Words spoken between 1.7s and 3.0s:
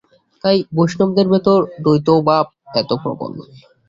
দ্বৈতভাব এত